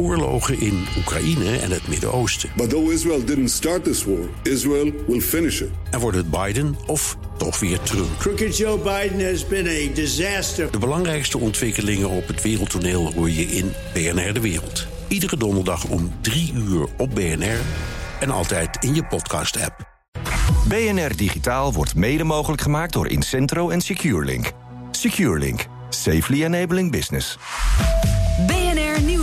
[0.00, 2.50] oorlogen in Oekraïne en het Midden-Oosten.
[2.56, 5.68] But though Israel didn't start this war, Israel will finish it.
[5.90, 8.18] En wordt het Biden of toch weer Trump?
[8.18, 10.70] Crooked Joe Biden has been a disaster.
[10.70, 14.86] De belangrijkste ontwikkelingen op het wereldtoneel hoor je in BNR De Wereld.
[15.08, 17.60] Iedere donderdag om 3 uur op BNR
[18.20, 19.88] en altijd in je podcast-app.
[20.68, 24.52] BNR Digitaal wordt mede mogelijk gemaakt door Incentro en SecureLink.
[24.90, 25.66] SecureLink.
[25.88, 27.38] Safely enabling business.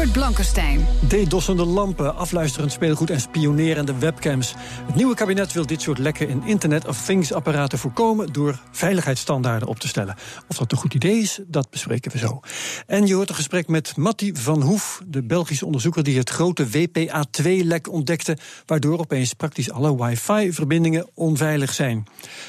[0.00, 0.86] Herbert Blankenstein.
[1.08, 4.54] DDoS'ende lampen, afluisterend speelgoed en spionerende webcams.
[4.86, 9.68] Het nieuwe kabinet wil dit soort lekken in Internet of Things apparaten voorkomen door veiligheidsstandaarden
[9.68, 10.14] op te stellen.
[10.48, 12.40] Of dat een goed idee is, dat bespreken we zo.
[12.86, 16.66] En je hoort een gesprek met Matti van Hoef, de Belgische onderzoeker die het grote
[16.68, 18.36] WPA2-lek ontdekte,
[18.66, 22.06] waardoor opeens praktisch alle wifi-verbindingen onveilig zijn.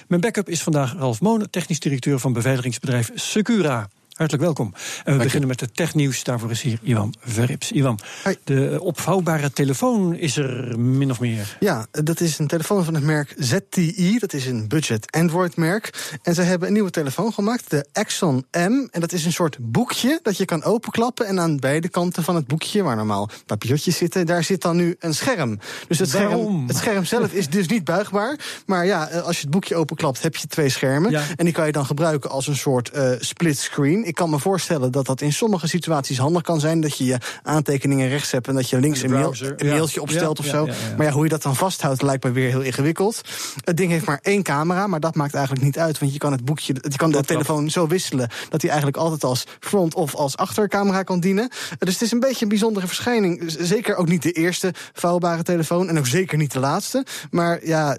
[0.07, 3.89] Mijn backup is vandaag Ralf Monen, technisch directeur van beveiligingsbedrijf Secura.
[4.11, 4.73] Hartelijk welkom.
[5.03, 6.23] En we beginnen met het technieuws.
[6.23, 7.71] Daarvoor is hier Iwan Verrips.
[7.71, 7.99] Iwan,
[8.43, 11.57] de opvouwbare telefoon is er min of meer.
[11.59, 14.15] Ja, dat is een telefoon van het merk ZTE.
[14.19, 16.17] Dat is een budget Android-merk.
[16.23, 18.87] En ze hebben een nieuwe telefoon gemaakt, de Exxon M.
[18.91, 21.25] En dat is een soort boekje dat je kan openklappen.
[21.25, 24.95] En aan beide kanten van het boekje, waar normaal papiertjes zitten, daar zit dan nu
[24.99, 25.59] een scherm.
[25.87, 28.39] Dus het, scherm, het scherm zelf is dus niet buigbaar.
[28.65, 31.11] Maar ja, als je het boekje openklapt, heb je twee schermen.
[31.11, 31.23] Ja.
[31.35, 34.09] En die kan je dan gebruiken als een soort uh, split screen.
[34.11, 36.81] Ik kan me voorstellen dat dat in sommige situaties handig kan zijn.
[36.81, 40.39] Dat je je aantekeningen rechts hebt en dat je links een, mail, een mailtje opstelt
[40.39, 40.65] of zo.
[40.97, 43.21] Maar ja, hoe je dat dan vasthoudt lijkt me weer heel ingewikkeld.
[43.63, 45.99] Het ding heeft maar één camera, maar dat maakt eigenlijk niet uit.
[45.99, 49.23] Want je kan het boekje, je kan de telefoon zo wisselen dat hij eigenlijk altijd
[49.23, 51.49] als front of als achtercamera kan dienen.
[51.77, 53.43] Dus het is een beetje een bijzondere verschijning.
[53.59, 57.05] Zeker ook niet de eerste vouwbare telefoon en ook zeker niet de laatste.
[57.29, 57.97] Maar ja,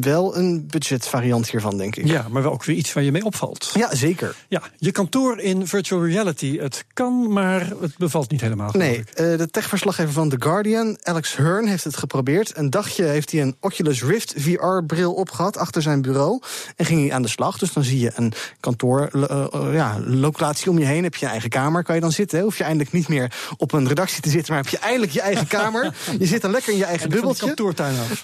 [0.00, 2.06] wel een budgetvariant hiervan, denk ik.
[2.06, 3.70] Ja, maar wel ook weer iets waar je mee opvalt.
[3.74, 4.36] Ja, zeker.
[4.48, 6.58] Ja, je kantoor in virtual reality.
[6.58, 8.70] Het kan, maar het bevalt niet helemaal.
[8.72, 12.56] Nee, uh, de techverslaggever van The Guardian, Alex Hearn, heeft het geprobeerd.
[12.56, 16.40] Een dagje heeft hij een Oculus Rift VR-bril opgehad achter zijn bureau.
[16.76, 17.58] En ging hij aan de slag.
[17.58, 21.02] Dus dan zie je een kantoor, uh, uh, ja, locatie om je heen.
[21.02, 22.38] Heb je je eigen kamer, kan je dan zitten.
[22.38, 22.44] Hè?
[22.44, 25.20] Hoef je eindelijk niet meer op een redactie te zitten, maar heb je eindelijk je
[25.20, 25.94] eigen kamer.
[26.18, 27.46] je zit dan lekker in je eigen en bubbeltje.
[27.46, 28.22] kantoortuin af.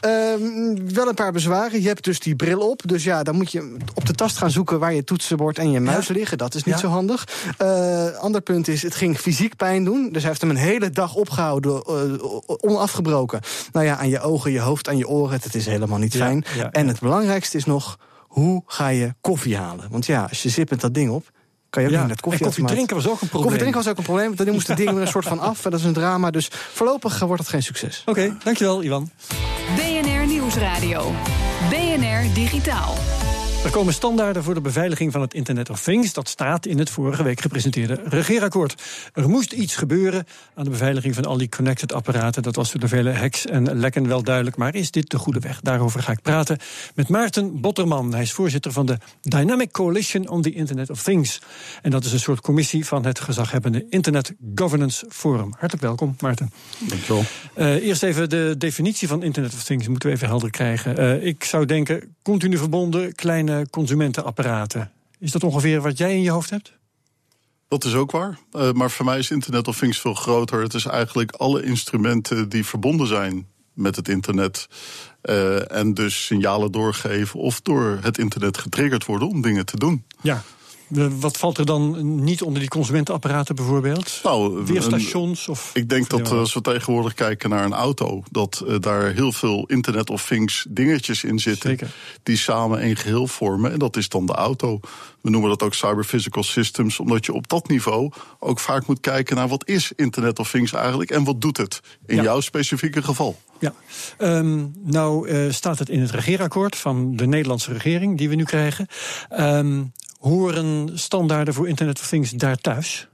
[0.95, 1.83] wel een paar bezwaren.
[1.83, 2.83] Je hebt dus die bril op.
[2.85, 5.81] Dus ja, dan moet je op de tast gaan zoeken waar je toetsenbord en je
[5.81, 6.15] muis ja?
[6.15, 6.39] liggen.
[6.39, 6.81] Dat is niet ja?
[6.85, 7.29] Zo handig.
[7.63, 10.09] Uh, ander punt is, het ging fysiek pijn doen.
[10.13, 12.27] Dus hij heeft hem een hele dag opgehouden, uh,
[12.61, 13.41] onafgebroken.
[13.73, 15.41] Nou ja, aan je ogen, je hoofd, aan je oren.
[15.43, 16.45] Het is helemaal niet ja, fijn.
[16.57, 19.89] Ja, en het belangrijkste is nog, hoe ga je koffie halen?
[19.91, 21.31] Want ja, als je zippend dat ding op,
[21.71, 23.43] kan je ook ja, niet het koffie en koffie drinken was ook een probleem.
[23.43, 24.37] Koffie drinken was ook een probleem.
[24.37, 25.63] Toen moest het ding weer een soort van af.
[25.63, 26.31] Dat is een drama.
[26.31, 28.03] Dus voorlopig wordt het geen succes.
[28.07, 29.11] Oké, okay, dankjewel, Ivan.
[29.77, 31.13] BNR Nieuwsradio.
[31.71, 32.95] BNR Digitaal.
[33.65, 36.13] Er komen standaarden voor de beveiliging van het Internet of Things.
[36.13, 38.83] Dat staat in het vorige week gepresenteerde regeerakkoord.
[39.13, 42.43] Er moest iets gebeuren aan de beveiliging van al die connected apparaten.
[42.43, 44.57] Dat was voor de vele hacks en lekken wel duidelijk.
[44.57, 45.61] Maar is dit de goede weg?
[45.61, 46.59] Daarover ga ik praten
[46.95, 48.13] met Maarten Botterman.
[48.13, 51.41] Hij is voorzitter van de Dynamic Coalition on the Internet of Things.
[51.83, 55.51] En dat is een soort commissie van het gezaghebbende Internet Governance Forum.
[55.51, 56.51] Hartelijk welkom, Maarten.
[56.79, 57.25] Dankjewel.
[57.57, 61.01] Uh, eerst even de definitie van Internet of Things moeten we even helder krijgen.
[61.01, 64.93] Uh, ik zou denken, continu verbonden, kleine consumentenapparaten.
[65.19, 66.73] Is dat ongeveer wat jij in je hoofd hebt?
[67.69, 68.39] Dat is ook waar.
[68.53, 70.63] Uh, maar voor mij is Internet of Things veel groter.
[70.63, 74.69] Het is eigenlijk alle instrumenten die verbonden zijn met het internet.
[75.23, 80.05] Uh, en dus signalen doorgeven of door het internet getriggerd worden om dingen te doen.
[80.23, 80.43] Ja.
[81.21, 84.21] Wat valt er dan niet onder die consumentenapparaten bijvoorbeeld?
[84.23, 85.49] Nou, Weerstations?
[85.49, 89.33] Of ik denk dat als we tegenwoordig kijken naar een auto, dat uh, daar heel
[89.33, 91.71] veel Internet of Things dingetjes in zitten.
[91.71, 91.95] Zeker.
[92.23, 93.73] Die samen een geheel vormen.
[93.73, 94.81] En dat is dan de auto.
[95.21, 99.01] We noemen dat ook cyber physical systems, omdat je op dat niveau ook vaak moet
[99.01, 102.23] kijken naar wat is Internet of Things eigenlijk en wat doet het in Ja.
[102.23, 103.37] jouw specifieke geval.
[103.59, 103.75] Ja,
[104.19, 108.45] um, nou uh, staat het in het regeerakkoord van de Nederlandse regering die we nu
[108.45, 108.87] krijgen.
[109.39, 109.93] Um,
[110.25, 113.09] horen standaarden voor Internet of Things daar thuis?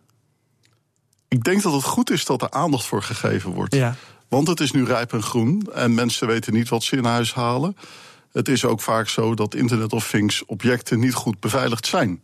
[1.28, 3.74] Ik denk dat het goed is dat er aandacht voor gegeven wordt.
[3.74, 3.94] Ja.
[4.28, 7.34] Want het is nu rijp en groen en mensen weten niet wat ze in huis
[7.34, 7.76] halen.
[8.32, 12.20] Het is ook vaak zo dat Internet of Things objecten niet goed beveiligd zijn.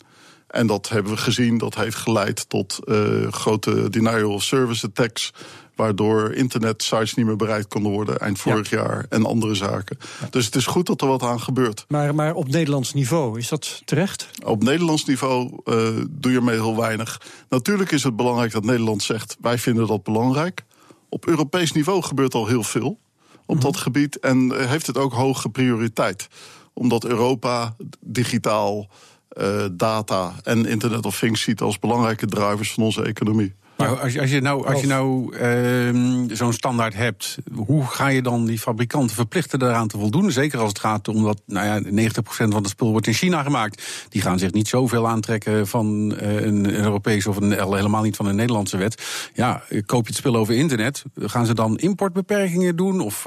[0.46, 5.32] En dat hebben we gezien, dat heeft geleid tot uh, grote denial of service attacks.
[5.76, 8.76] Waardoor internetsites niet meer bereikt konden worden eind vorig ja.
[8.76, 9.98] jaar en andere zaken.
[10.30, 11.84] Dus het is goed dat er wat aan gebeurt.
[11.88, 14.28] Maar, maar op Nederlands niveau, is dat terecht?
[14.44, 17.20] Op Nederlands niveau uh, doe je mee heel weinig.
[17.48, 20.64] Natuurlijk is het belangrijk dat Nederland zegt: wij vinden dat belangrijk.
[21.08, 22.98] Op Europees niveau gebeurt al heel veel
[23.46, 23.64] op -hmm.
[23.64, 26.28] dat gebied en heeft het ook hoge prioriteit.
[26.72, 28.88] Omdat Europa digitaal
[29.28, 33.54] eh, data en Internet of Things ziet als belangrijke drivers van onze economie.
[33.76, 38.08] Maar als je, als je nou, als je nou ehm, zo'n standaard hebt, hoe ga
[38.08, 40.32] je dan die fabrikanten verplichten daaraan te voldoen?
[40.32, 43.42] Zeker als het gaat om dat nou ja, 90% van het spul wordt in China
[43.42, 44.06] gemaakt.
[44.08, 48.26] Die gaan zich niet zoveel aantrekken van eh, een Europese of een, helemaal niet van
[48.26, 49.02] een Nederlandse wet.
[49.34, 53.26] Ja, koop je het spul over internet, gaan ze dan importbeperkingen doen of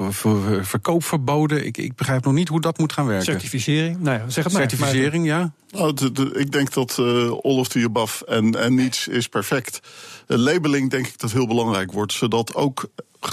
[0.60, 1.66] verkoopverboden?
[1.66, 3.24] Ik, ik begrijp nog niet hoe dat moet gaan werken.
[3.24, 4.00] Certificering?
[4.00, 4.70] Nou ja, zeg het maar.
[4.70, 5.52] Certificering, ja.
[5.70, 5.94] Nou,
[6.32, 9.80] ik denk dat uh, all of the above en, en niets is perfect.
[10.26, 12.90] Uh, labeling denk ik dat heel belangrijk wordt, zodat ook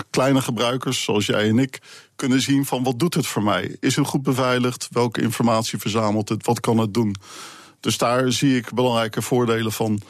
[0.10, 1.80] kleine gebruikers zoals jij en ik
[2.16, 3.78] kunnen zien van wat doet het voor mij?
[3.80, 4.88] Is het goed beveiligd?
[4.92, 6.46] Welke informatie verzamelt het?
[6.46, 7.16] Wat kan het doen?
[7.80, 10.02] Dus daar zie ik belangrijke voordelen van.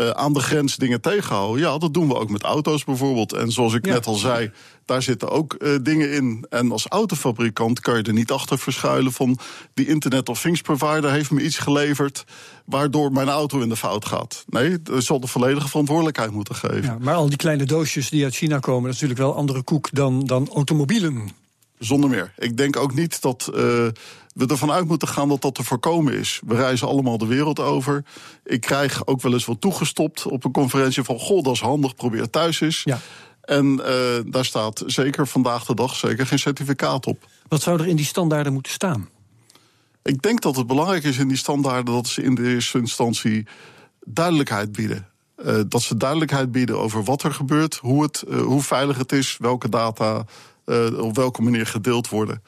[0.00, 1.62] Uh, aan de grens dingen tegenhouden.
[1.62, 3.32] Ja, dat doen we ook met auto's bijvoorbeeld.
[3.32, 4.50] En zoals ik net al zei,
[4.84, 6.46] daar zitten ook uh, dingen in.
[6.48, 9.38] En als autofabrikant kan je er niet achter verschuilen van
[9.74, 12.24] die Internet of Things provider heeft me iets geleverd
[12.64, 14.44] waardoor mijn auto in de fout gaat.
[14.48, 16.82] Nee, er zal de volledige verantwoordelijkheid moeten geven.
[16.82, 19.62] Ja, maar al die kleine doosjes die uit China komen, dat is natuurlijk wel andere
[19.62, 21.28] koek dan, dan automobielen.
[21.78, 22.32] Zonder meer.
[22.38, 23.50] Ik denk ook niet dat.
[23.54, 23.86] Uh,
[24.36, 26.40] we ervan uit moeten gaan dat dat te voorkomen is.
[26.46, 28.04] We reizen allemaal de wereld over.
[28.44, 31.18] Ik krijg ook wel eens wat toegestopt op een conferentie van...
[31.18, 32.82] goh, dat is handig, probeer thuis eens.
[32.84, 32.98] Ja.
[33.40, 33.86] En uh,
[34.26, 37.26] daar staat zeker vandaag de dag zeker geen certificaat op.
[37.48, 39.08] Wat zou er in die standaarden moeten staan?
[40.02, 41.94] Ik denk dat het belangrijk is in die standaarden...
[41.94, 43.46] dat ze in de eerste instantie
[44.04, 45.06] duidelijkheid bieden.
[45.44, 49.12] Uh, dat ze duidelijkheid bieden over wat er gebeurt, hoe, het, uh, hoe veilig het
[49.12, 49.36] is...
[49.40, 50.24] welke data
[50.98, 52.42] op welke manier gedeeld worden.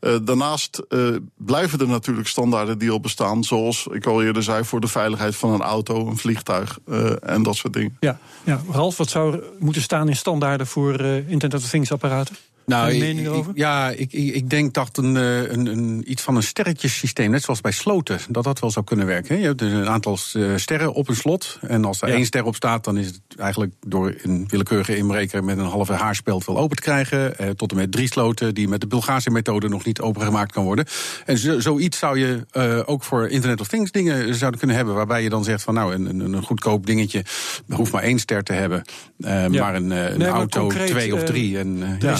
[0.00, 3.44] Uh, daarnaast uh, blijven er natuurlijk standaarden die al bestaan.
[3.44, 7.42] Zoals ik al eerder zei, voor de veiligheid van een auto, een vliegtuig uh, en
[7.42, 7.96] dat soort dingen.
[8.00, 12.36] Ja, ja, Ralf, wat zou er moeten staan in standaarden voor Internet of Things apparaten?
[12.70, 17.30] Nou, ik, ja, ik, ik denk dat een, eh, een, een, iets van een sterretjesysteem,
[17.30, 19.38] net zoals bij sloten, dat dat wel zou kunnen werken.
[19.38, 21.58] Je hebt dus een aantal eh, sterren op een slot.
[21.60, 25.44] En als er één ster op staat, dan is het eigenlijk door een willekeurige inbreker
[25.44, 27.38] met een halve haarspeld wel open te krijgen.
[27.38, 30.64] Eh, tot en met drie sloten die met de Bulgaarse methode nog niet opengemaakt kan
[30.64, 30.86] worden.
[31.26, 34.94] En zo, zoiets zou je uh, ook voor Internet of Things dingen zouden kunnen hebben.
[34.94, 37.24] Waarbij je dan zegt van nou, een, een, een goedkoop dingetje
[37.68, 38.82] hoeft maar één ster te hebben.
[39.18, 39.62] Uh, ja.
[39.62, 41.58] Maar een, een nee, auto concreet, twee of drie.
[41.58, 42.16] En, ja.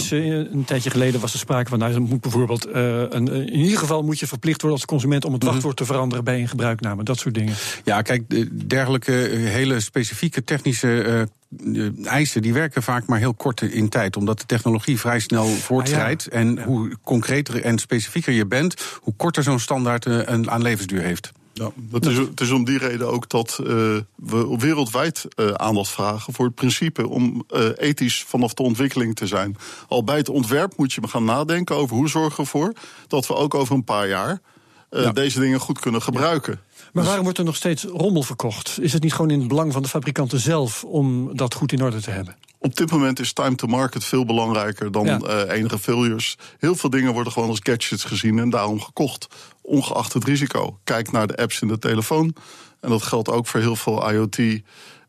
[0.51, 2.73] Een tijdje geleden was er sprake van, nou, moet bijvoorbeeld, uh,
[3.09, 5.51] een, in ieder geval moet je verplicht worden als consument om het mhm.
[5.51, 7.53] wachtwoord te veranderen bij een gebruikname, dat soort dingen.
[7.83, 11.27] Ja, kijk, dergelijke eh, hele specifieke technische
[11.63, 15.45] uh, eisen die werken vaak maar heel kort in tijd, omdat de technologie vrij snel
[15.45, 16.27] voortschrijdt.
[16.31, 21.01] Ah, en hoe concreter en specifieker je bent, hoe korter zo'n standaard een, aan levensduur
[21.01, 21.31] heeft.
[21.61, 23.67] Ja, het is, het is om die reden ook dat uh,
[24.15, 29.27] we wereldwijd uh, aandacht vragen voor het principe om uh, ethisch vanaf de ontwikkeling te
[29.27, 29.57] zijn.
[29.87, 32.73] Al bij het ontwerp moet je gaan nadenken over hoe zorgen we ervoor
[33.07, 34.41] dat we ook over een paar jaar
[34.89, 35.11] ja.
[35.11, 36.59] deze dingen goed kunnen gebruiken.
[36.77, 38.77] Maar dus- waarom wordt er nog steeds rommel verkocht?
[38.81, 41.83] Is het niet gewoon in het belang van de fabrikanten zelf om dat goed in
[41.83, 42.35] orde te hebben?
[42.63, 45.19] Op dit moment is time to market veel belangrijker dan ja.
[45.21, 46.37] uh, enige failures.
[46.59, 49.27] Heel veel dingen worden gewoon als gadgets gezien en daarom gekocht,
[49.71, 50.79] ongeacht het risico.
[50.83, 52.35] Kijk naar de apps in de telefoon.
[52.79, 54.51] En dat geldt ook voor heel veel IoT uh,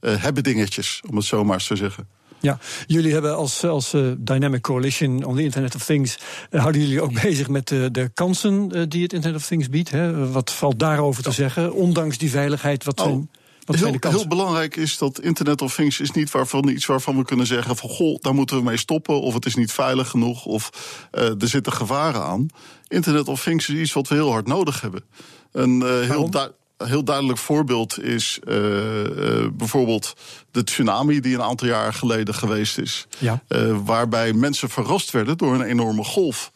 [0.00, 2.08] hebben dingetjes, om het zo maar eens te zeggen.
[2.40, 6.18] Ja, jullie hebben als, als uh, Dynamic Coalition on the Internet of Things...
[6.50, 9.68] Uh, houden jullie ook bezig met de, de kansen uh, die het Internet of Things
[9.68, 9.90] biedt?
[9.90, 10.30] Hè?
[10.30, 11.34] Wat valt daarover te ja.
[11.34, 12.84] zeggen, ondanks die veiligheid?
[12.84, 13.06] Wat oh.
[13.06, 17.16] zijn, wat heel, heel belangrijk is dat Internet of Things is niet waarvan, iets waarvan
[17.16, 17.76] we kunnen zeggen...
[17.76, 20.44] van goh, daar moeten we mee stoppen, of het is niet veilig genoeg...
[20.44, 20.70] of
[21.10, 22.48] er zitten gevaren aan.
[22.88, 25.04] Internet of Things is iets wat we heel hard nodig hebben.
[25.52, 30.16] Een heel duidelijk heel duidelijk voorbeeld is uh, uh, bijvoorbeeld
[30.50, 33.06] de tsunami die een aantal jaar geleden geweest is.
[33.18, 33.42] Ja.
[33.48, 36.52] Uh, waarbij mensen verrast werden door een enorme golf.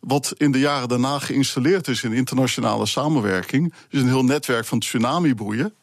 [0.00, 4.78] Wat in de jaren daarna geïnstalleerd is in internationale samenwerking, is een heel netwerk van
[4.78, 5.74] tsunamiboeien.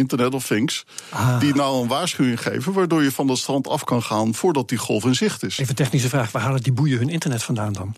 [0.00, 0.84] Internet of Things.
[1.08, 1.40] Ah.
[1.40, 4.78] Die nou een waarschuwing geven, waardoor je van dat strand af kan gaan voordat die
[4.78, 5.58] golf in zicht is.
[5.58, 7.96] Even technische vraag: waar halen die boeien hun internet vandaan dan?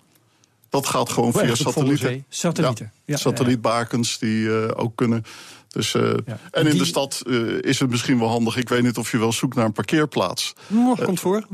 [0.69, 2.25] Dat gaat gewoon via satellieten.
[2.29, 2.93] Satellieten.
[2.95, 5.25] Ja, ja, satellietbakens die uh, ook kunnen.
[5.69, 6.39] Dus, uh, ja.
[6.51, 6.81] En in die...
[6.81, 8.57] de stad uh, is het misschien wel handig.
[8.57, 10.53] Ik weet niet of je wel zoekt naar een parkeerplaats.
[10.67, 11.47] Nog komt voor.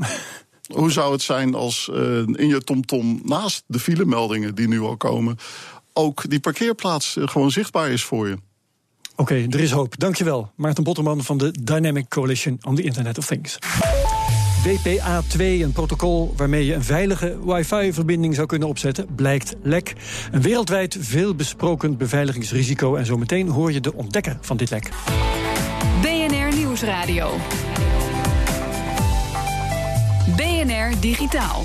[0.73, 1.89] Hoe zou het zijn als
[2.33, 5.37] in je TomTom naast de filemeldingen die nu al komen,
[5.93, 8.37] ook die parkeerplaats gewoon zichtbaar is voor je?
[9.19, 9.99] Oké, er is hoop.
[9.99, 10.51] Dankjewel.
[10.55, 13.57] Maarten Botterman van de Dynamic Coalition on the Internet of Things.
[14.67, 19.95] WPA2, een protocol waarmee je een veilige wifi-verbinding zou kunnen opzetten, blijkt lek.
[20.31, 22.95] Een wereldwijd veel besproken beveiligingsrisico.
[22.95, 24.89] En zometeen hoor je de ontdekker van dit lek.
[26.01, 27.31] BNR Nieuwsradio.
[30.35, 31.63] BNR Digitaal.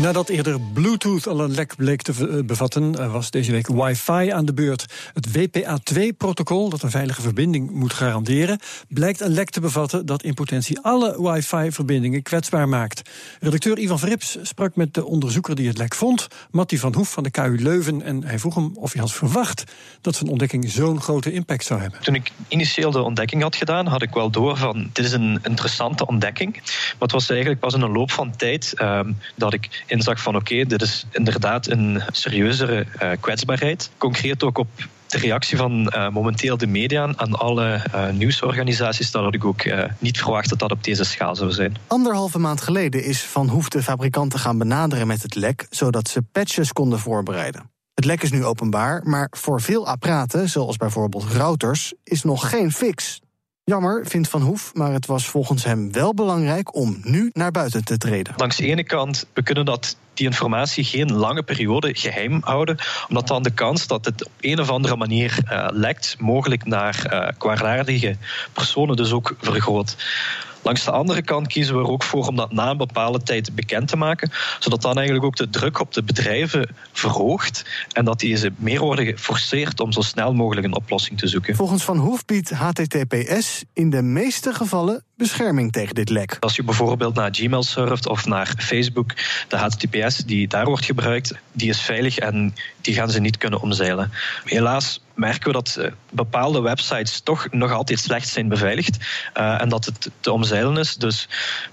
[0.00, 4.44] Nadat eerder Bluetooth al een lek bleek te eh, bevatten, was deze week wifi aan
[4.44, 4.86] de beurt.
[5.12, 10.34] Het WPA2-protocol, dat een veilige verbinding moet garanderen, blijkt een lek te bevatten dat in
[10.34, 13.10] potentie alle wifi-verbindingen kwetsbaar maakt.
[13.40, 17.22] Redacteur Ivan Verrips sprak met de onderzoeker die het lek vond, Matti van Hoef van
[17.22, 19.64] de KU Leuven, en hij vroeg hem of hij had verwacht
[20.00, 22.00] dat zijn ontdekking zo'n grote impact zou hebben.
[22.00, 25.38] Toen ik initieel de ontdekking had gedaan, had ik wel door van dit is een
[25.42, 26.52] interessante ontdekking.
[26.52, 30.36] Maar het was eigenlijk pas in een loop van tijd um, dat ik inzag van
[30.36, 33.90] oké, dit is inderdaad een serieuzere uh, kwetsbaarheid.
[33.98, 34.68] Concreet ook op
[35.06, 39.64] de reactie van uh, momenteel de media aan alle uh, nieuwsorganisaties, dat had ik ook
[39.98, 41.76] niet verwacht dat dat op deze schaal zou zijn.
[41.86, 46.22] Anderhalve maand geleden is Van Hoef de fabrikanten gaan benaderen met het lek, zodat ze
[46.22, 47.70] patches konden voorbereiden.
[47.94, 52.72] Het lek is nu openbaar, maar voor veel apparaten, zoals bijvoorbeeld routers, is nog geen
[52.72, 53.20] fix.
[53.70, 57.84] Jammer, vindt Van Hoef, maar het was volgens hem wel belangrijk om nu naar buiten
[57.84, 58.34] te treden.
[58.36, 62.76] Langs de ene kant, we kunnen dat die informatie geen lange periode geheim houden,
[63.08, 67.06] omdat dan de kans dat het op een of andere manier uh, lekt, mogelijk naar
[67.12, 68.16] uh, kwaadaardige
[68.52, 69.96] personen dus ook vergroot.
[70.66, 73.54] Langs de andere kant kiezen we er ook voor om dat na een bepaalde tijd
[73.54, 78.18] bekend te maken, zodat dan eigenlijk ook de druk op de bedrijven verhoogt en dat
[78.18, 81.56] die ze meer worden geforceerd om zo snel mogelijk een oplossing te zoeken.
[81.56, 86.36] Volgens Van Hoef biedt HTTPS in de meeste gevallen bescherming tegen dit lek.
[86.40, 89.12] Als je bijvoorbeeld naar Gmail surft of naar Facebook,
[89.48, 93.60] de HTTPS die daar wordt gebruikt, die is veilig en die gaan ze niet kunnen
[93.60, 94.12] omzeilen.
[94.44, 98.96] Helaas merken we dat eh, bepaalde websites toch nog altijd slecht zijn beveiligd
[99.36, 100.96] uh, en dat het te omzeilen is.
[100.96, 101.28] Dus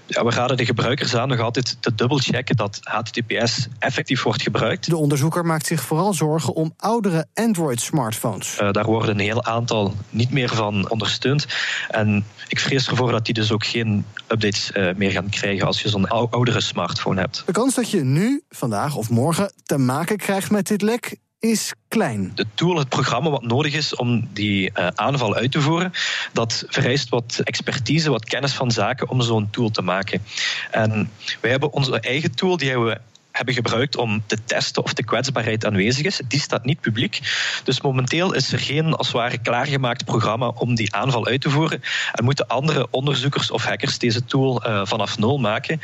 [0.06, 4.88] ja, we raden de gebruikers aan nog altijd te dubbelchecken dat HTTPS effectief wordt gebruikt.
[4.88, 8.58] De onderzoeker maakt zich vooral zorgen om oudere Android-smartphones.
[8.60, 11.46] Uh, daar worden een heel aantal niet meer van ondersteund.
[11.88, 15.88] En ik vrees ervoor dat die dus ook geen updates meer gaan krijgen als je
[15.88, 17.42] zo'n oudere smartphone hebt.
[17.46, 21.72] De kans dat je nu, vandaag of morgen te maken krijgt met dit lek is
[21.88, 22.32] klein.
[22.34, 25.92] De tool, het programma wat nodig is om die uh, aanval uit te voeren,
[26.32, 30.22] dat vereist wat expertise, wat kennis van zaken om zo'n tool te maken.
[30.70, 31.10] En
[31.40, 33.00] wij hebben onze eigen tool, die hebben we
[33.36, 36.20] hebben gebruikt om te testen of de kwetsbaarheid aanwezig is.
[36.28, 37.20] Die staat niet publiek.
[37.64, 41.50] Dus momenteel is er geen als het ware klaargemaakt programma om die aanval uit te
[41.50, 41.82] voeren.
[42.12, 45.80] En moeten andere onderzoekers of hackers deze tool uh, vanaf nul maken,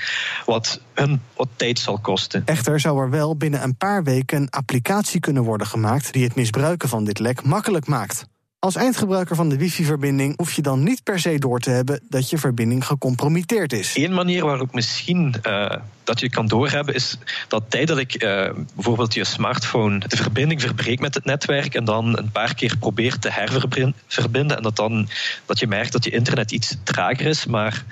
[0.46, 2.42] wat hun wat tijd zal kosten.
[2.44, 6.34] Echter zou er wel binnen een paar weken een applicatie kunnen worden gemaakt die het
[6.34, 8.24] misbruiken van dit lek makkelijk maakt.
[8.60, 12.30] Als eindgebruiker van de wifi-verbinding hoef je dan niet per se door te hebben dat
[12.30, 13.96] je verbinding gecompromitteerd is.
[13.96, 15.70] Eén manier waarop misschien uh,
[16.04, 21.14] dat je kan doorhebben is dat tijdelijk uh, bijvoorbeeld je smartphone de verbinding verbreekt met
[21.14, 25.08] het netwerk en dan een paar keer probeert te herverbinden en dat dan
[25.46, 27.84] dat je merkt dat je internet iets trager is, maar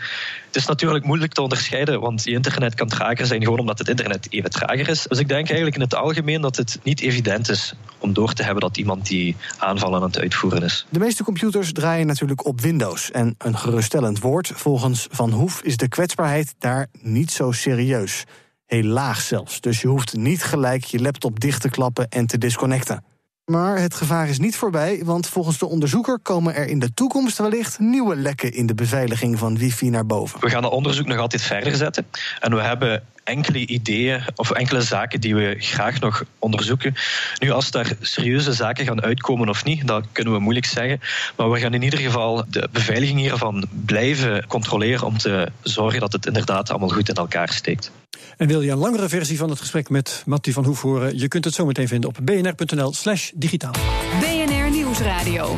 [0.49, 3.89] het is natuurlijk moeilijk te onderscheiden, want je internet kan trager zijn gewoon omdat het
[3.89, 5.03] internet even trager is.
[5.03, 8.43] Dus ik denk eigenlijk in het algemeen dat het niet evident is om door te
[8.43, 10.87] hebben dat iemand die aanvallen aan het uitvoeren is.
[10.89, 13.11] De meeste computers draaien natuurlijk op Windows.
[13.11, 18.25] En een geruststellend woord, volgens Van Hoef is de kwetsbaarheid daar niet zo serieus.
[18.67, 19.61] Heel laag zelfs.
[19.61, 23.05] Dus je hoeft niet gelijk je laptop dicht te klappen en te disconnecten.
[23.49, 27.39] Maar het gevaar is niet voorbij, want volgens de onderzoeker komen er in de toekomst
[27.39, 30.41] wellicht nieuwe lekken in de beveiliging van wifi naar boven.
[30.41, 32.07] We gaan het onderzoek nog altijd verder zetten.
[32.41, 36.95] En we hebben enkele ideeën of enkele zaken die we graag nog onderzoeken.
[37.39, 41.01] Nu, als daar serieuze zaken gaan uitkomen of niet, dat kunnen we moeilijk zeggen.
[41.37, 46.13] Maar we gaan in ieder geval de beveiliging hiervan blijven controleren om te zorgen dat
[46.13, 47.91] het inderdaad allemaal goed in elkaar steekt.
[48.37, 51.19] En wil je een langere versie van het gesprek met Mattie van Hoef horen?
[51.19, 53.75] Je kunt het zometeen vinden op bnr.nl/slash digitaal.
[54.21, 55.57] BNR Nieuwsradio.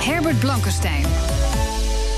[0.00, 1.04] Herbert Blankenstein.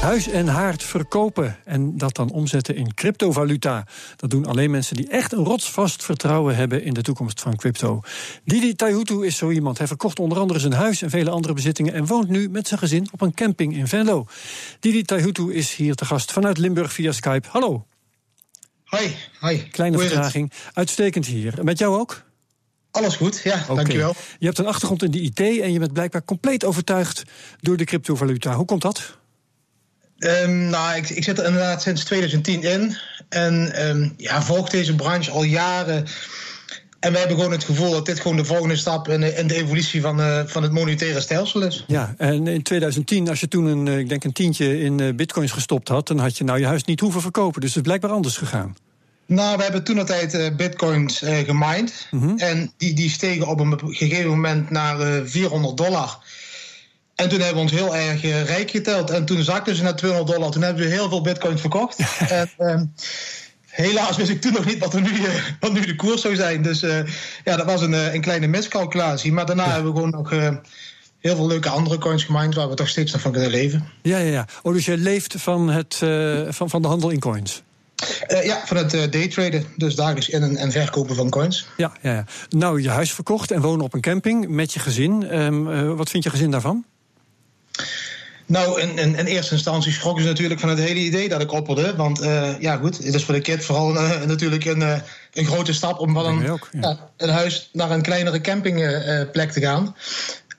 [0.01, 3.87] Huis en haard verkopen en dat dan omzetten in cryptovaluta.
[4.17, 8.01] Dat doen alleen mensen die echt een rotsvast vertrouwen hebben in de toekomst van crypto.
[8.45, 9.79] Didi Taihutu is zo iemand.
[9.79, 12.81] Hij verkocht onder andere zijn huis en vele andere bezittingen en woont nu met zijn
[12.81, 14.27] gezin op een camping in Venlo.
[14.81, 17.49] Didi Taihutu is hier te gast vanuit Limburg via Skype.
[17.51, 17.88] Hallo.
[18.89, 19.69] Hoi, hoi.
[19.71, 20.53] Kleine vertraging.
[20.73, 21.55] Uitstekend hier.
[21.63, 22.23] Met jou ook?
[22.91, 23.77] Alles goed, ja, okay.
[23.77, 24.15] dankjewel.
[24.39, 27.23] Je hebt een achtergrond in de IT en je bent blijkbaar compleet overtuigd
[27.61, 28.55] door de cryptovaluta.
[28.55, 29.17] Hoe komt dat?
[30.19, 32.97] Um, nou, ik, ik zit er inderdaad sinds 2010 in.
[33.29, 36.07] En um, ja, volg deze branche al jaren.
[37.01, 39.47] En wij hebben gewoon het gevoel dat dit gewoon de volgende stap in de, in
[39.47, 41.85] de evolutie van, uh, van het monetaire stelsel is.
[41.87, 45.53] Ja, en in 2010, als je toen een, ik denk een tientje in uh, bitcoins
[45.53, 47.61] gestopt had, dan had je nou je huis niet hoeven verkopen.
[47.61, 48.77] Dus het is blijkbaar anders gegaan.
[49.27, 52.09] Nou, we hebben toen de tijd uh, bitcoins gemined.
[52.11, 52.39] Mm -hmm.
[52.39, 56.19] En die, die stegen op een gegeven moment naar 400 dollar.
[57.15, 59.11] En toen hebben we ons heel erg rijk geteld.
[59.11, 60.51] En toen zakte ze naar 200 dollar.
[60.51, 61.99] Toen hebben we heel veel bitcoins verkocht.
[62.29, 62.93] en, um,
[63.83, 65.11] helaas wist ik toen nog niet wat, er nu,
[65.61, 66.63] wat nu de koers zou zijn.
[66.63, 66.81] Dus
[67.45, 69.33] ja, dat was een, een kleine miscalculatie.
[69.33, 70.31] Maar daarna hebben we gewoon nog
[71.19, 73.89] heel veel leuke andere coins gemined waar we toch steeds nog van kunnen leven.
[74.03, 74.47] Ja, ja, ja.
[74.63, 75.95] Oh, dus je leeft van, het,
[76.49, 77.63] van, van de handel in coins?
[78.29, 79.65] Uh, ja, van het uh, daytraden.
[79.77, 81.69] Dus dagelijks in- en verkopen van coins.
[81.77, 82.25] Ja, ja, ja.
[82.49, 85.41] Nou, je huis verkocht en wonen op een camping met je gezin.
[85.41, 86.85] Um, uh, wat vindt je gezin daarvan?
[88.49, 91.53] Nou, in, in, in, eerste instantie schrokken ze natuurlijk van het hele idee dat ik
[91.53, 91.97] opperde.
[91.97, 92.19] Want
[92.61, 93.93] ja, goed, het is voor de kid vooral
[94.27, 95.03] natuurlijk een,
[95.33, 96.81] een grote stap om van een, ook, ja.
[96.81, 99.97] Ja, een huis naar een kleinere campingplek te gaan.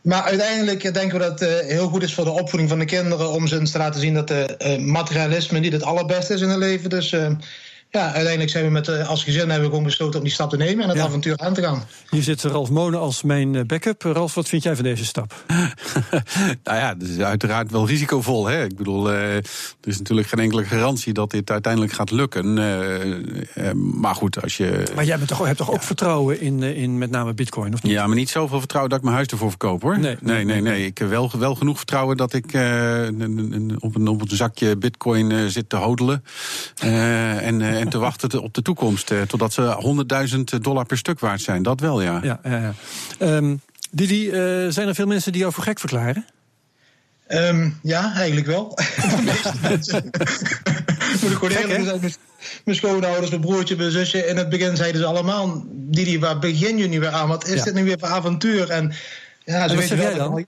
[0.02, 3.32] Maar uiteindelijk denken we dat het heel goed is voor de opvoeding van de kinderen
[3.32, 6.90] om ze te laten zien dat de materialisme niet het allerbeste is in het leven.
[6.90, 7.16] Dus
[7.92, 10.58] ja, uiteindelijk zijn we met, als gezin hebben we gewoon besloten om die stap te
[10.58, 11.04] nemen en het ja.
[11.04, 11.84] avontuur aan te gaan.
[12.10, 14.02] Hier zit Ralf Monen als mijn backup.
[14.02, 15.44] Ralf, wat vind jij van deze stap?
[16.64, 18.48] nou ja, het is uiteraard wel risicovol.
[18.48, 18.64] Hè?
[18.64, 19.44] Ik bedoel, er
[19.84, 22.54] is natuurlijk geen enkele garantie dat dit uiteindelijk gaat lukken.
[24.00, 24.84] Maar goed, als je.
[24.96, 25.74] Maar jij bent toch, hebt toch ja.
[25.74, 27.92] ook vertrouwen in, in met name Bitcoin, of niet?
[27.92, 30.00] Ja, maar niet zoveel vertrouwen dat ik mijn huis ervoor verkoop hoor.
[30.00, 30.62] Nee, nee, nee.
[30.62, 30.86] nee.
[30.86, 35.70] Ik heb wel, wel genoeg vertrouwen dat ik op, een, op een zakje Bitcoin zit
[35.70, 36.24] te hodelen.
[36.80, 39.12] en en te wachten op de toekomst.
[39.12, 39.78] Eh, totdat ze
[40.56, 41.64] 100.000 dollar per stuk waard zijn.
[41.64, 42.20] Dat wel, ja.
[42.24, 42.74] ja, ja, ja.
[43.36, 46.26] Um, Didi, uh, zijn er veel mensen die jou voor gek verklaren?
[47.28, 48.70] Um, ja, eigenlijk wel.
[48.76, 50.10] De meeste mensen.
[51.22, 52.14] Moet ik gewoon eerlijk zijn.
[52.66, 54.26] Mijn schoonouders, mijn broertje, mijn zusje.
[54.26, 57.28] In het begin zeiden ze allemaal: Didi, waar begin je nu weer aan?
[57.28, 57.64] Wat is ja.
[57.64, 58.70] dit nu weer voor avontuur?
[58.70, 58.94] En
[59.46, 60.46] ja, en wat zeg jij dan?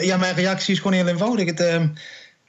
[0.00, 1.46] Ja, mijn reactie is gewoon heel eenvoudig.
[1.46, 1.92] Het, um,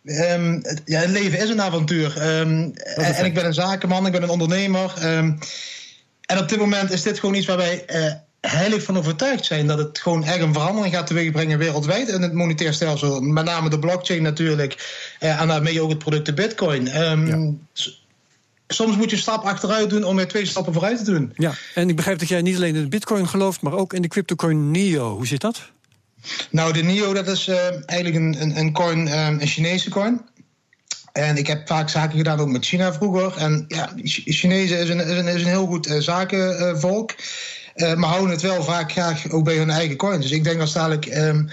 [0.05, 2.39] Um, het, ja, het leven is een avontuur.
[2.39, 4.93] Um, en, en, ik ben een zakenman, ik ben een ondernemer.
[5.03, 5.39] Um,
[6.21, 9.67] en op dit moment is dit gewoon iets waar wij uh, heilig van overtuigd zijn.
[9.67, 13.21] Dat het gewoon echt een verandering gaat teweegbrengen wereldwijd in het monetair stelsel.
[13.21, 14.73] Met name de blockchain natuurlijk.
[15.19, 16.85] Uh, en daarmee ook het product de bitcoin.
[16.85, 17.51] Ja.
[18.67, 21.33] Soms moet je een stap achteruit doen om weer twee stappen vooruit te doen.
[21.35, 24.01] Ja, en ik begrijp dat jij niet alleen in de bitcoin gelooft, maar ook in
[24.01, 25.15] de cryptocoin NIO.
[25.15, 25.71] Hoe zit dat?
[26.49, 30.21] Nou, de NIO, dat is uh, eigenlijk een, een, een coin, um, een Chinese coin.
[31.11, 33.37] En ik heb vaak zaken gedaan ook met China vroeger.
[33.37, 37.15] En ja, Chinezen is een, is een, is een heel goed uh, zakenvolk.
[37.75, 40.21] Uh, maar houden het wel vaak graag ook bij hun eigen coin.
[40.21, 41.49] Dus ik denk als dadelijk um,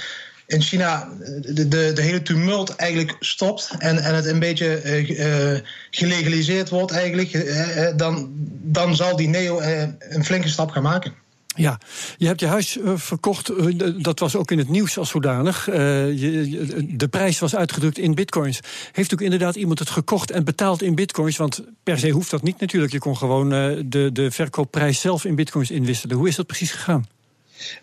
[0.47, 1.09] in China
[1.41, 3.71] de, de, de, hele tumult eigenlijk stopt.
[3.79, 7.55] En, en het een beetje gelegaliseerd wordt eigenlijk.
[7.99, 8.31] dan,
[8.63, 9.61] dan zal die NEO
[9.99, 11.15] een flinke stap gaan maken.
[11.61, 11.79] Ja,
[12.17, 13.51] je hebt je huis uh, verkocht.
[13.51, 15.69] Uh, dat was ook in het nieuws als zodanig.
[15.69, 15.75] Uh,
[16.21, 18.61] je, de prijs was uitgedrukt in bitcoins.
[18.93, 21.37] Heeft ook inderdaad iemand het gekocht en betaald in bitcoins?
[21.37, 22.93] Want per se hoeft dat niet natuurlijk.
[22.93, 26.17] Je kon gewoon de, de verkoopprijs zelf in bitcoins inwisselen.
[26.17, 27.07] Hoe is dat precies gegaan?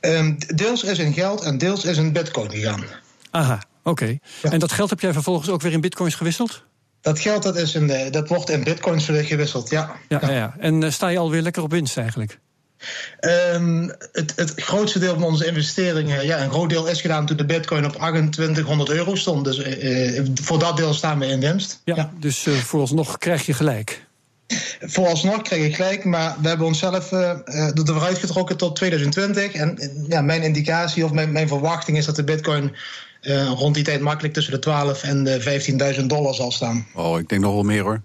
[0.02, 2.84] Um, deels is in geld en deels is in bitcoin gegaan.
[3.32, 3.90] Aha, oké.
[3.90, 4.20] Okay.
[4.42, 4.52] Ja.
[4.52, 6.64] En dat geld heb jij vervolgens ook weer in bitcoins gewisseld?
[7.02, 9.96] Dat geld dat is in, dat wordt in bitcoins gewisseld, ja.
[10.08, 10.32] Ja, ja.
[10.32, 10.56] ja.
[10.60, 12.40] En sta je alweer lekker op winst eigenlijk?
[13.20, 17.38] Um, het, het, grootste deel van onze investeringen, ja, een groot deel is gedaan toen
[17.38, 19.46] de bitcoin op 2800 euro stond.
[19.46, 21.82] Dus uh, voor dat deel staan we in winst.
[21.84, 22.12] Ja, ja.
[22.20, 24.06] dus uh, vooralsnog krijg je gelijk.
[24.80, 29.54] Vooralsnog krijg je gelijk, maar we hebben onszelf uh, er vooruit getrokken tot 2020.
[29.54, 32.76] En ja, mijn indicatie of mijn, mijn verwachting is dat de bitcoin
[33.56, 36.88] rond die tijd makkelijk tussen de 12 en de 15.000 dollar zal staan.
[36.94, 38.02] Oh, ik denk nog wel meer hoor.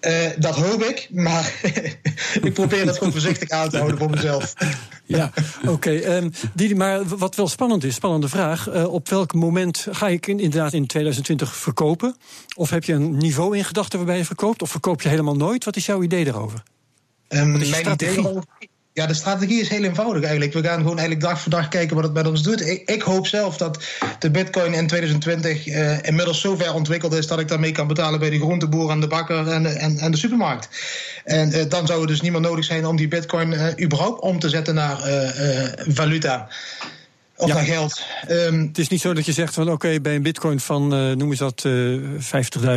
[0.00, 1.52] Uh, dat hoop ik, maar
[2.42, 4.52] ik probeer dat gewoon voorzichtig aan te houden voor mezelf.
[5.04, 5.70] Ja, oké.
[5.70, 6.16] Okay.
[6.16, 8.68] Um, maar wat wel spannend is, spannende vraag.
[8.68, 12.16] Uh, op welk moment ga ik in, inderdaad in 2020 verkopen?
[12.56, 14.62] Of heb je een niveau in gedachten waarbij je verkoopt?
[14.62, 15.64] Of verkoop je helemaal nooit?
[15.64, 16.62] Wat is jouw idee daarover?
[17.28, 18.40] Um, mijn idee
[18.92, 20.52] ja, de strategie is heel eenvoudig eigenlijk.
[20.52, 22.66] We gaan gewoon eigenlijk dag voor dag kijken wat het met ons doet.
[22.66, 23.84] Ik, ik hoop zelf dat
[24.18, 27.26] de bitcoin in 2020 uh, inmiddels zo ver ontwikkeld is...
[27.26, 30.16] dat ik daarmee kan betalen bij de groenteboer en de bakker en, en, en de
[30.16, 30.68] supermarkt.
[31.24, 34.20] En uh, dan zou het dus niet meer nodig zijn om die bitcoin uh, überhaupt
[34.20, 34.98] om te zetten naar
[35.88, 36.48] valuta.
[37.36, 37.54] Of ja.
[37.54, 38.02] naar geld.
[38.30, 40.88] Um, het is niet zo dat je zegt van oké, okay, bij een bitcoin van,
[40.88, 41.64] noem eens dat,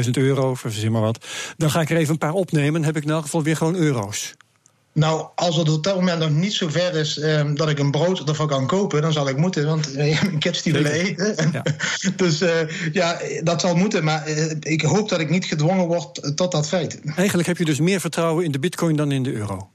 [0.06, 1.26] 50.000 euro, of verzin maar wat...
[1.58, 3.56] dan ga ik er even een paar opnemen en heb ik in elk geval weer
[3.56, 4.34] gewoon euro's.
[4.94, 7.92] Nou, als het op dat moment nog niet zo ver is um, dat ik een
[7.92, 9.66] brood ervan kan kopen, dan zal ik moeten.
[9.66, 11.52] Want uh, mijn kids die willen eten.
[11.52, 11.64] Ja.
[12.16, 14.04] dus uh, ja, dat zal moeten.
[14.04, 17.00] Maar uh, ik hoop dat ik niet gedwongen word tot dat feit.
[17.16, 19.70] Eigenlijk heb je dus meer vertrouwen in de bitcoin dan in de euro?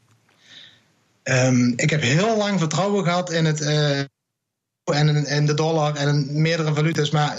[1.24, 3.60] Um, ik heb heel lang vertrouwen gehad in het.
[3.60, 7.10] en, en de dollar en meerdere valuta's.
[7.10, 7.38] Maar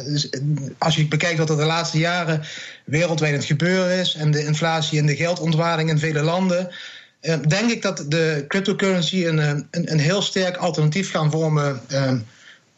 [0.77, 2.43] als je bekijkt wat er de laatste jaren
[2.85, 4.15] wereldwijd aan het gebeuren is.
[4.15, 6.69] en de inflatie en de geldontwaarding in vele landen
[7.47, 12.13] denk ik dat de cryptocurrency een, een, een heel sterk alternatief gaan vormen uh,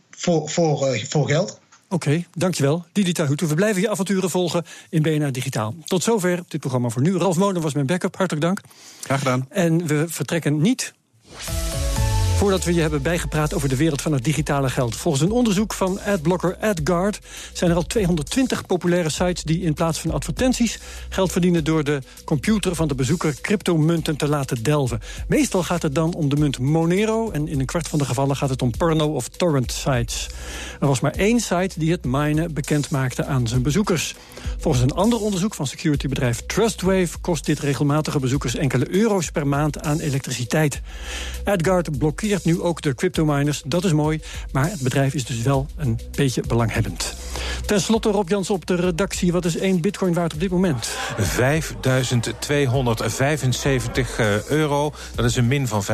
[0.09, 1.59] voor, voor, uh, voor geld.
[1.89, 2.85] Oké, dankjewel.
[2.91, 3.47] Didi Tahutu.
[3.47, 5.75] We blijven je avonturen volgen in BNR Digitaal.
[5.85, 7.17] Tot zover dit programma voor nu.
[7.17, 8.17] Ralf Monen was mijn backup.
[8.17, 8.59] Hartelijk dank.
[9.01, 9.45] Graag gedaan.
[9.49, 10.93] En we vertrekken niet
[12.41, 14.95] Voordat we je hebben bijgepraat over de wereld van het digitale geld.
[14.95, 17.19] Volgens een onderzoek van adblocker AdGuard
[17.53, 22.01] zijn er al 220 populaire sites die in plaats van advertenties geld verdienen door de
[22.25, 24.99] computer van de bezoeker cryptomunten te laten delven.
[25.27, 28.35] Meestal gaat het dan om de munt Monero en in een kwart van de gevallen
[28.35, 30.29] gaat het om porno of torrent sites.
[30.79, 34.15] Er was maar één site die het minen bekend maakte aan zijn bezoekers.
[34.57, 39.81] Volgens een ander onderzoek van securitybedrijf Trustwave kost dit regelmatige bezoekers enkele euro's per maand
[39.81, 40.81] aan elektriciteit.
[41.43, 43.61] AdGuard blokkeert nu ook de cryptominers.
[43.65, 47.15] Dat is mooi, maar het bedrijf is dus wel een beetje belanghebbend.
[47.65, 49.31] Ten slotte Rob Jans op de redactie.
[49.31, 50.89] Wat is één bitcoin waard op dit moment?
[51.19, 51.23] 5.275
[54.17, 54.93] eh, euro.
[55.15, 55.89] Dat is een min van 5,8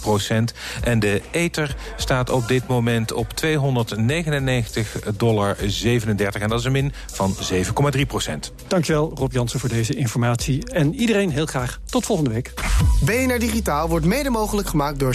[0.00, 0.54] procent.
[0.82, 3.46] En de ether staat op dit moment op 299,37
[5.16, 5.56] dollar.
[5.56, 7.36] En dat is een min van
[7.96, 8.52] 7,3 procent.
[8.66, 10.70] Dankjewel Rob Jansen voor deze informatie.
[10.72, 12.52] En iedereen heel graag tot volgende week.
[13.04, 15.14] BNR Digitaal wordt mede mogelijk gemaakt door